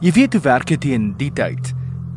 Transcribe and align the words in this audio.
Jy 0.00 0.14
weet 0.16 0.32
hoe 0.32 0.40
werk 0.40 0.70
dit 0.70 0.84
in 0.88 1.10
die 1.20 1.28
tyd. 1.36 1.74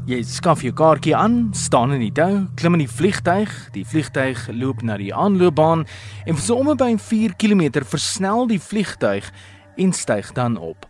Jy 0.07 0.21
skaf 0.23 0.61
jou 0.63 0.71
kaartjie 0.71 1.11
aan, 1.19 1.49
staan 1.51 1.91
in 1.91 1.99
die 1.99 2.13
tou, 2.15 2.45
klim 2.55 2.77
in 2.77 2.85
die 2.85 2.91
vliegtyg, 2.91 3.51
die 3.75 3.83
vliegtyg 3.83 4.45
loop 4.55 4.85
na 4.87 4.95
die 5.01 5.11
aanloopbaan 5.11 5.83
en 6.23 6.37
vir 6.37 6.39
so 6.45 6.55
om 6.55 6.71
by 6.79 6.93
4 6.95 7.35
km 7.35 7.83
versnel 7.83 8.47
die 8.47 8.61
vliegtyg 8.63 9.27
en 9.75 9.91
styg 9.91 10.31
dan 10.31 10.55
op. 10.55 10.87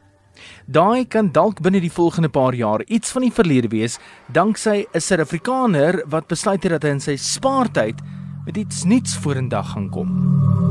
Daai 0.69 1.09
kan 1.09 1.31
dalk 1.33 1.63
binne 1.65 1.81
die 1.81 1.93
volgende 1.93 2.29
paar 2.29 2.53
jaar 2.53 2.85
iets 2.85 3.09
van 3.09 3.25
die 3.25 3.33
verlede 3.33 3.73
wees, 3.73 3.97
danksy 4.29 4.85
'n 4.93 5.01
Suid-Afrikaner 5.01 6.03
wat 6.05 6.29
besluit 6.29 6.61
het 6.61 6.77
dat 6.77 6.83
hy 6.83 6.89
in 6.89 7.01
sy 7.01 7.17
spaartyd 7.17 7.97
met 8.45 8.57
iets 8.57 8.85
nuuts 8.85 9.17
vorendag 9.17 9.73
gaan 9.73 9.89
kom. 9.89 10.62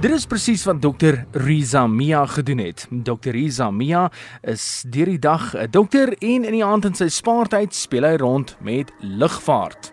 Dit 0.00 0.14
is 0.16 0.22
presies 0.24 0.62
wat 0.64 0.78
dokter 0.80 1.18
Riza 1.36 1.82
Mia 1.86 2.22
gedoen 2.26 2.62
het. 2.64 2.86
Dokter 2.88 3.34
Riza 3.36 3.66
Mia 3.70 4.06
is 4.48 4.62
deur 4.88 5.10
die 5.12 5.18
dag 5.18 5.52
'n 5.54 5.70
dokter 5.70 6.16
en 6.18 6.44
in 6.44 6.52
die 6.56 6.64
aand 6.64 6.84
in 6.84 6.94
sy 6.94 7.08
spaartyd 7.08 7.74
speel 7.74 8.04
hy 8.04 8.16
rond 8.16 8.56
met 8.60 8.92
lugvaart. 9.00 9.92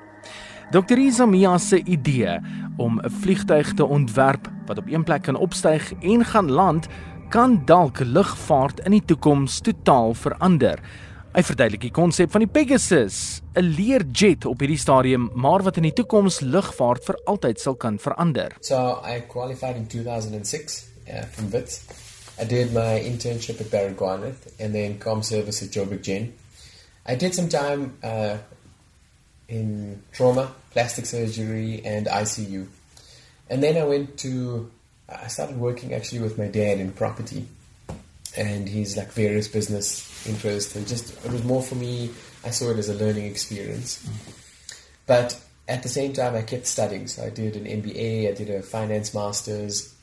Dokter 0.72 0.96
Riza 0.96 1.26
Mia 1.26 1.58
se 1.58 1.84
idee 1.84 2.40
om 2.78 3.02
'n 3.04 3.10
vliegtuig 3.10 3.74
te 3.74 3.86
ontwerp 3.86 4.48
wat 4.66 4.78
op 4.78 4.88
een 4.88 5.04
plek 5.04 5.24
kan 5.24 5.36
opstyg 5.36 5.94
en 6.00 6.26
gaan 6.26 6.52
land, 6.52 6.88
kan 7.30 7.66
dalk 7.66 8.00
lugvaart 8.00 8.80
in 8.80 8.92
die 8.92 9.06
toekoms 9.06 9.60
totaal 9.60 10.14
verander. 10.14 10.80
Hy 11.38 11.44
verduidelik 11.46 11.84
die 11.86 11.94
konsep 11.94 12.32
van 12.34 12.42
die 12.42 12.50
Pegasus, 12.50 13.44
'n 13.54 13.62
leerjet 13.78 14.46
op 14.50 14.58
hierdie 14.58 14.80
stadium, 14.82 15.30
maar 15.36 15.62
wat 15.62 15.78
in 15.78 15.84
die 15.86 15.94
toekoms 15.94 16.40
lugvaart 16.42 17.06
vir 17.06 17.18
altyd 17.30 17.60
sal 17.62 17.76
kan 17.76 18.00
verander. 18.00 18.56
So 18.62 19.04
I 19.06 19.22
qualified 19.28 19.76
in 19.76 19.86
2006 19.86 20.88
uh, 21.06 21.22
from 21.30 21.52
WITS. 21.52 21.82
I 22.42 22.46
did 22.46 22.74
my 22.74 22.98
internship 23.06 23.62
at 23.62 23.70
Barry 23.70 23.94
Garnet 23.94 24.36
and 24.60 24.74
then 24.74 24.98
com 24.98 25.22
service 25.22 25.62
at 25.62 25.70
Joburg 25.70 26.02
Gen. 26.02 26.34
I 27.06 27.16
did 27.16 27.36
some 27.36 27.50
time 27.50 27.94
uh, 28.04 28.38
in 29.48 30.02
trauma, 30.12 30.56
plastic 30.72 31.06
surgery, 31.06 31.84
and 31.86 32.08
ICU. 32.08 32.66
And 33.48 33.62
then 33.62 33.78
I 33.78 33.84
went 33.84 34.18
to, 34.22 34.72
I 35.08 35.28
started 35.28 35.60
working 35.60 35.94
actually 35.94 36.24
with 36.24 36.40
my 36.40 36.48
dad 36.48 36.80
in 36.80 36.94
property. 36.94 37.46
And 38.38 38.70
he's 38.70 38.96
like 38.96 39.12
various 39.12 39.48
business 39.48 40.28
interests 40.28 40.76
and 40.76 40.88
just 40.88 41.14
it 41.26 41.32
was 41.32 41.44
more 41.44 41.62
for 41.62 41.76
me 41.76 42.10
i 42.46 42.50
saw 42.50 42.70
it 42.72 42.78
as 42.78 42.90
a 42.90 42.94
learning 42.94 43.26
experience. 43.26 44.08
But 45.06 45.40
at 45.68 45.84
the 45.84 45.90
same 45.90 46.14
time 46.14 46.36
i 46.36 46.42
kept 46.42 46.66
studying. 46.66 47.08
So 47.08 47.24
i 47.24 47.30
did 47.30 47.56
an 47.56 47.66
mba 47.66 48.30
i 48.30 48.34
did 48.34 48.50
a 48.50 48.62
finance 48.62 49.14
masters. 49.14 49.94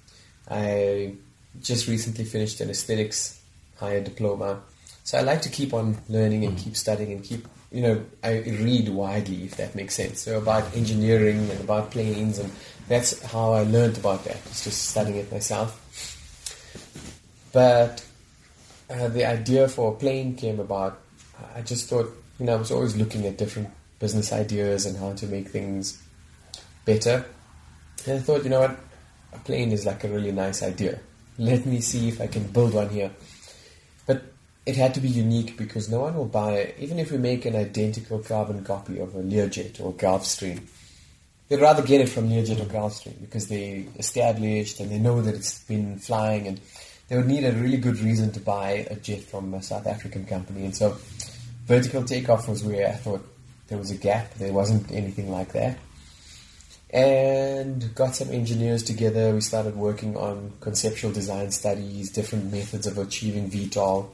I 0.51 1.15
just 1.63 1.89
recently 1.89 2.25
finished 2.25 2.61
an 2.61 2.71
aesthetics 2.71 3.41
higher 3.79 4.03
diploma. 4.03 4.61
So 5.05 5.19
i 5.19 5.23
like 5.23 5.43
to 5.43 5.49
keep 5.49 5.73
on 5.73 5.99
learning 6.09 6.45
and 6.45 6.59
keep 6.59 6.77
studying 6.77 7.13
and 7.13 7.23
keep 7.23 7.47
you 7.71 7.83
know 7.83 8.05
i 8.23 8.39
read 8.39 8.89
widely 8.89 9.45
if 9.45 9.57
that 9.57 9.75
makes 9.75 9.95
sense. 9.95 10.21
So 10.21 10.39
about 10.39 10.77
engineering 10.77 11.51
and 11.51 11.61
about 11.61 11.91
planes 11.93 12.39
and 12.39 12.51
that's 12.89 13.23
how 13.23 13.53
i 13.53 13.63
learned 13.63 13.97
about 13.97 14.25
that 14.25 14.37
it's 14.47 14.65
just 14.65 14.91
studying 14.91 15.17
it 15.17 15.31
myself. 15.33 15.81
But 17.53 18.05
uh, 18.91 19.09
the 19.09 19.25
idea 19.25 19.69
for 19.69 19.93
a 19.93 19.97
plane 19.97 20.37
came 20.37 20.61
about, 20.61 21.01
I 21.55 21.63
just 21.63 21.89
thought, 21.89 22.11
you 22.39 22.47
know, 22.47 22.55
I 22.55 22.57
was 22.57 22.71
always 22.71 22.97
looking 22.97 23.27
at 23.27 23.39
different 23.39 23.71
business 23.99 24.33
ideas 24.33 24.87
and 24.87 24.97
how 24.97 25.13
to 25.15 25.27
make 25.27 25.49
things 25.49 26.03
better. 26.85 27.25
And 28.07 28.19
I 28.19 28.21
thought, 28.21 28.45
you 28.45 28.51
know 28.51 28.61
what, 28.61 28.79
a 29.33 29.39
plane 29.39 29.73
is 29.73 29.87
like 29.87 30.05
a 30.05 30.09
really 30.09 30.33
nice 30.33 30.63
idea. 30.63 31.01
Let 31.39 31.67
me 31.67 31.81
see 31.81 32.09
if 32.09 32.21
I 32.21 32.27
can 32.27 32.47
build 32.49 32.75
one 32.75 32.91
here. 32.91 33.11
But 34.07 34.23
it 34.67 34.77
had 34.77 34.95
to 34.95 35.01
be 35.01 35.09
unique 35.09 35.57
because 35.57 35.89
no 35.89 36.01
one 36.01 36.15
will 36.15 36.27
buy 36.27 36.53
it, 36.53 36.77
even 36.79 36.99
if 36.99 37.11
we 37.11 37.19
make 37.19 37.45
an 37.45 37.57
identical 37.57 38.19
carbon 38.19 38.65
copy 38.65 38.99
of 39.01 39.15
a 39.15 39.23
Learjet 39.23 39.81
or 39.81 39.93
Gulfstream. 39.95 40.61
They'd 41.49 41.61
rather 41.61 41.83
get 41.83 42.01
it 42.01 42.09
from 42.09 42.31
Learjet 42.31 42.61
or 42.61 42.67
Gulfstream 42.67 43.21
because 43.21 43.49
they 43.49 43.87
established 43.99 44.81
and 44.81 44.91
they 44.91 44.99
know 44.99 45.21
that 45.23 45.35
it's 45.35 45.63
been 45.65 45.99
flying 45.99 46.47
and 46.47 46.61
they 47.09 47.17
would 47.17 47.27
need 47.27 47.45
a 47.45 47.53
really 47.53 47.77
good 47.77 47.99
reason 47.99 48.33
to 48.33 48.41
buy 48.41 48.87
a 48.91 48.97
jet 48.97 49.23
from 49.23 49.53
a 49.55 49.63
South 49.63 49.87
African 49.87 50.25
company. 50.25 50.65
And 50.65 50.77
so 50.77 50.97
vertical 51.67 52.05
takeoff 52.05 52.49
was 52.49 52.65
where 52.65 52.89
I 52.89 52.93
thought 52.93 53.27
there 53.69 53.79
was 53.79 53.91
a 53.91 53.97
gap. 53.97 54.35
There 54.35 54.53
wasn't 54.53 54.91
anything 54.91 55.31
like 55.31 55.53
that. 55.53 55.79
And 56.91 57.95
got 57.95 58.15
some 58.15 58.31
engineers 58.31 58.83
together. 58.83 59.35
We 59.35 59.41
started 59.41 59.77
working 59.77 60.17
on 60.17 60.53
conceptual 60.61 61.13
design 61.13 61.51
studies, 61.51 62.11
different 62.11 62.53
methods 62.53 62.87
of 62.87 62.99
achieving 62.99 63.51
VTOL. 63.51 64.09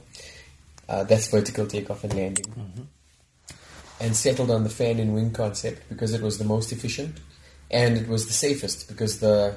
Uh, 0.88 1.04
that's 1.04 1.28
vertical 1.28 1.66
takeoff 1.66 2.04
and 2.04 2.14
landing. 2.14 2.46
Mm-hmm. 2.46 2.82
And 4.00 4.16
settled 4.16 4.50
on 4.50 4.64
the 4.64 4.70
fan 4.70 4.98
and 4.98 5.14
wing 5.14 5.30
concept 5.30 5.88
because 5.90 6.14
it 6.14 6.22
was 6.22 6.38
the 6.38 6.44
most 6.44 6.72
efficient 6.72 7.20
and 7.70 7.96
it 7.96 8.08
was 8.08 8.26
the 8.26 8.32
safest 8.32 8.88
because 8.88 9.20
the 9.20 9.56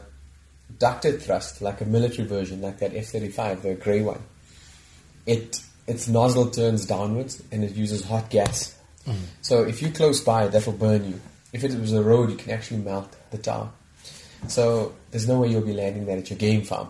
ducted 0.80 1.22
thrust, 1.22 1.62
like 1.62 1.82
a 1.82 1.86
military 1.86 2.28
version, 2.28 2.62
like 2.62 2.80
that 2.80 2.96
F-35, 2.96 3.62
the 3.62 3.76
grey 3.76 4.02
one, 4.02 4.22
it 5.26 5.60
its 5.88 6.08
nozzle 6.08 6.50
turns 6.50 6.86
downwards 6.86 7.44
and 7.52 7.64
it 7.64 7.76
uses 7.76 8.06
hot 8.06 8.30
gas. 8.30 8.78
Mm. 9.06 9.16
So 9.42 9.64
if 9.64 9.82
you're 9.82 9.92
close 9.92 10.22
by, 10.22 10.48
that 10.48 10.66
will 10.66 10.74
burn 10.74 11.06
you. 11.06 11.20
If 11.52 11.64
it 11.64 11.78
was 11.78 11.92
a 11.94 12.02
road, 12.02 12.30
you 12.30 12.38
can 12.38 12.52
actually 12.52 12.82
melt 12.82 13.14
the 13.32 13.38
tar. 13.38 13.70
So 14.48 14.94
there's 15.12 15.28
no 15.28 15.40
way 15.40 15.50
you'll 15.50 15.62
be 15.62 15.74
landing 15.74 16.06
that 16.06 16.18
at 16.18 16.30
your 16.30 16.40
game 16.40 16.64
farm 16.64 16.90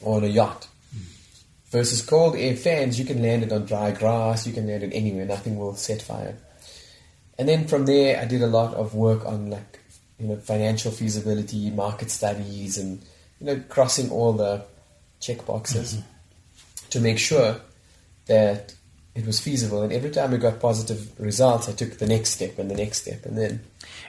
or 0.00 0.18
on 0.18 0.24
a 0.24 0.28
yacht. 0.28 0.68
Mm. 0.94 1.00
Versus 1.70 2.00
cold 2.02 2.36
air 2.36 2.56
fans, 2.56 2.98
you 2.98 3.04
can 3.04 3.22
land 3.22 3.42
it 3.42 3.52
on 3.52 3.66
dry 3.66 3.90
grass, 3.90 4.46
you 4.46 4.52
can 4.52 4.66
land 4.66 4.84
it 4.84 4.92
anywhere, 4.92 5.26
nothing 5.26 5.58
will 5.58 5.74
set 5.74 6.00
fire. 6.00 6.36
And 7.38 7.48
then 7.48 7.66
from 7.66 7.86
there, 7.86 8.20
I 8.20 8.24
did 8.24 8.42
a 8.42 8.46
lot 8.46 8.74
of 8.74 8.94
work 8.94 9.26
on 9.26 9.50
like 9.50 9.75
you 10.18 10.28
know, 10.28 10.36
financial 10.36 10.90
feasibility, 10.90 11.70
market 11.70 12.10
studies, 12.10 12.78
and 12.78 13.02
you 13.40 13.46
know, 13.46 13.62
crossing 13.68 14.10
all 14.10 14.32
the 14.32 14.62
check 15.20 15.44
boxes 15.46 15.94
mm-hmm. 15.94 16.88
to 16.90 17.00
make 17.00 17.18
sure 17.18 17.60
that 18.26 18.74
it 19.14 19.24
was 19.24 19.40
feasible. 19.40 19.82
And 19.82 19.92
every 19.92 20.10
time 20.10 20.30
we 20.30 20.38
got 20.38 20.60
positive 20.60 21.18
results, 21.18 21.68
I 21.68 21.72
took 21.72 21.98
the 21.98 22.06
next 22.06 22.30
step 22.30 22.58
and 22.58 22.70
the 22.70 22.74
next 22.74 22.98
step, 22.98 23.24
and 23.24 23.36
then. 23.36 23.60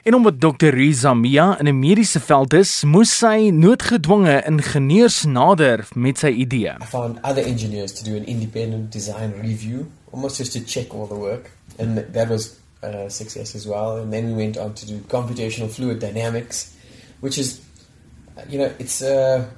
En 0.02 0.14
omdat 0.14 0.40
Dr. 0.40 0.68
Riza 0.68 1.14
Mia 1.14 1.56
in 1.58 1.66
'n 1.66 1.78
mediese 1.78 2.20
veld 2.20 2.52
is, 2.52 2.82
moes 2.82 3.18
sy 3.18 3.50
noodgedwonge 3.50 4.42
ingenieurs 4.46 5.24
nader 5.24 5.88
met 5.94 6.18
sy 6.18 6.28
idee. 6.28 6.74
I 6.80 6.84
found 6.84 7.18
other 7.22 7.42
engineers 7.42 7.92
to 7.92 8.04
do 8.04 8.16
an 8.16 8.24
independent 8.24 8.92
design 8.92 9.32
review, 9.40 9.86
almost 10.10 10.36
just 10.36 10.52
to 10.52 10.64
check 10.64 10.94
all 10.94 11.06
the 11.06 11.14
work, 11.14 11.50
and 11.78 12.04
that 12.12 12.28
was 12.28 12.57
uh, 12.82 13.08
success 13.08 13.54
as 13.54 13.66
well. 13.66 13.96
And 13.96 14.12
then 14.12 14.28
we 14.28 14.32
went 14.34 14.56
on 14.56 14.74
to 14.74 14.86
do 14.86 14.98
computational 15.00 15.70
fluid 15.70 15.98
dynamics, 15.98 16.76
which 17.20 17.38
is, 17.38 17.60
you 18.48 18.58
know, 18.58 18.72
it's 18.78 19.02
a, 19.02 19.50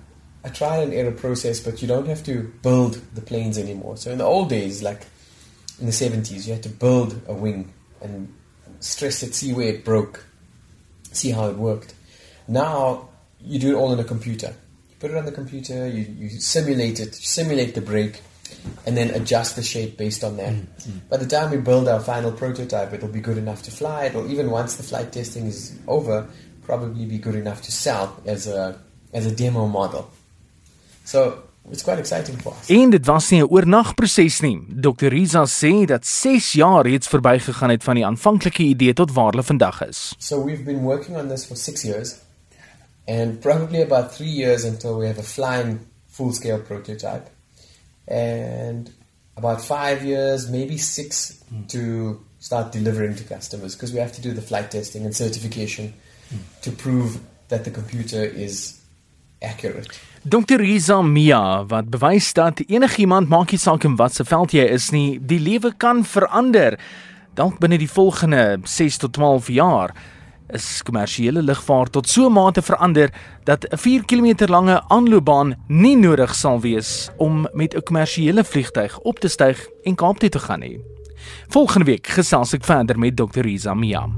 a 0.45 0.51
trial 0.51 0.83
and 0.83 0.93
error 0.93 1.13
process, 1.13 1.61
but 1.61 1.83
you 1.83 1.89
don't 1.89 2.07
have 2.07 2.25
to 2.25 2.53
build 2.63 3.01
the 3.15 3.21
planes 3.21 3.59
anymore. 3.59 3.97
So 3.97 4.11
in 4.11 4.19
the 4.19 4.25
old 4.25 4.49
days, 4.49 4.83
like 4.83 5.07
in 5.79 5.87
the 5.87 5.93
70s, 5.93 6.47
you 6.47 6.53
had 6.53 6.63
to 6.63 6.69
build 6.69 7.21
a 7.27 7.35
wing 7.35 7.73
and 8.01 8.33
stress 8.81 9.23
it, 9.23 9.35
see 9.35 9.53
where 9.53 9.69
it 9.69 9.85
broke, 9.85 10.25
see 11.13 11.31
how 11.31 11.49
it 11.49 11.57
worked. 11.57 11.95
Now 12.49 13.09
you 13.41 13.59
do 13.59 13.77
it 13.77 13.79
all 13.79 13.93
on 13.93 14.01
a 14.01 14.05
computer. 14.05 14.55
You 14.89 14.97
put 14.99 15.11
it 15.11 15.17
on 15.17 15.27
the 15.27 15.33
computer, 15.33 15.89
you, 15.89 16.07
you 16.19 16.29
simulate 16.41 17.01
it, 17.01 17.15
simulate 17.15 17.75
the 17.75 17.81
break, 17.81 18.23
and 18.87 18.97
then 18.97 19.11
adjust 19.11 19.57
the 19.57 19.63
shape 19.63 19.97
based 19.97 20.25
on 20.25 20.37
that. 20.37 20.53
Mm-hmm. 20.53 20.99
By 21.09 21.17
the 21.19 21.27
time 21.27 21.51
we 21.51 21.59
build 21.59 21.89
our 21.89 22.01
final 22.01 22.33
prototype, 22.33 22.93
it'll 22.93 23.09
be 23.09 23.21
good 23.21 23.39
enough 23.39 23.63
to 23.63 23.71
fly. 23.71 24.07
It'll 24.07 24.31
even 24.31 24.51
once 24.51 24.77
the 24.77 24.83
flight 24.83 25.13
testing 25.13 25.47
is 25.47 25.73
over, 25.87 26.27
probably 26.63 27.05
be 27.05 27.19
good 27.19 27.35
enough 27.35 27.61
to 27.63 27.73
sell 27.73 28.17
as 28.27 28.47
a 28.47 28.79
as 29.13 29.27
a 29.27 29.35
demo 29.35 29.67
model. 29.67 30.09
So 31.05 31.43
it's 31.71 31.83
quite 31.83 31.99
exciting 31.99 32.41
for 32.41 32.53
us. 32.53 32.69
En 32.69 32.91
dit 32.91 33.07
was 33.07 33.31
nie 33.31 33.43
'n 33.43 33.49
oornagproses 33.49 34.41
nie. 34.41 34.67
Dr. 34.69 35.09
Riza 35.09 35.45
sê 35.47 35.85
dat 35.85 36.07
6 36.07 36.53
jaar 36.53 36.87
reeds 36.87 37.09
verbygegaan 37.09 37.71
het 37.71 37.83
van 37.83 37.95
die 37.95 38.07
aanvanklike 38.07 38.63
idee 38.63 38.93
tot 38.93 39.13
waar 39.13 39.31
hulle 39.31 39.43
vandag 39.43 39.87
is. 39.87 40.15
So 40.19 40.45
we've 40.45 40.63
been 40.63 40.83
working 40.83 41.17
on 41.17 41.29
this 41.29 41.45
for 41.45 41.57
6 41.57 41.83
years 41.83 42.17
and 43.07 43.41
probably 43.41 43.83
about 43.83 44.17
3 44.17 44.29
years 44.29 44.65
until 44.65 44.99
we 44.99 45.07
have 45.07 45.19
a 45.19 45.23
flying 45.23 45.79
full-scale 46.07 46.59
prototype. 46.59 47.31
And 48.11 48.91
about 49.37 49.63
five 49.63 50.05
years, 50.05 50.51
maybe 50.51 50.77
six, 50.77 51.43
mm. 51.53 51.69
to 51.69 52.21
start 52.39 52.73
delivering 52.73 53.15
to 53.15 53.25
customers 53.25 53.75
because 53.75 53.93
we 53.93 54.01
have 54.01 54.13
to 54.13 54.21
do 54.21 54.33
the 54.33 54.43
flight 54.43 54.71
testing 54.71 55.05
and 55.05 55.15
certification 55.15 55.93
mm. 56.33 56.39
to 56.63 56.71
prove 56.73 57.21
that 57.49 57.65
the 57.65 57.71
computer 57.71 58.23
is 58.25 58.81
accurate. 59.43 59.89
Dr. 60.23 60.59
Riza 60.59 61.03
Mia 61.03 61.65
wat 61.65 61.89
bewys 61.89 62.33
dat 62.33 62.61
enigiemand 62.69 63.29
maak 63.29 63.55
nie 63.55 63.61
saak 63.61 63.85
in 63.89 63.97
watter 63.97 64.27
veld 64.29 64.53
jy 64.53 64.67
is 64.69 64.91
nie, 64.93 65.17
die 65.17 65.41
lewe 65.41 65.73
kan 65.81 66.05
verander 66.05 66.77
dalk 67.39 67.57
binne 67.63 67.79
die 67.81 67.89
volgende 67.89 68.61
6 68.69 69.01
tot 69.01 69.15
12 69.17 69.49
jaar. 69.57 69.95
Is 70.55 70.83
kommersiële 70.83 71.43
lugvaart 71.43 71.93
tot 71.93 72.09
so 72.09 72.27
'n 72.27 72.33
mate 72.33 72.63
verander 72.63 73.11
dat 73.45 73.65
'n 73.65 73.77
4 73.77 74.05
km 74.05 74.47
lange 74.49 74.83
aanloopbaan 74.89 75.55
nie 75.69 75.97
nodig 75.97 76.35
sal 76.35 76.61
wees 76.61 77.11
om 77.17 77.49
met 77.53 77.75
'n 77.75 77.83
kommersiële 77.83 78.45
vliegtyg 78.45 78.99
op 78.99 79.19
te 79.19 79.29
styg 79.29 79.69
en 79.83 79.95
Kaap 79.95 80.19
toe 80.19 80.29
te 80.29 80.39
gaan 80.39 80.61
nie. 80.61 80.81
Volgende 81.49 81.85
week 81.85 82.07
gesels 82.07 82.53
ek 82.53 82.65
verder 82.65 82.99
met 82.99 83.17
Dr. 83.17 83.41
Riza 83.41 83.75
Mia. 83.75 84.09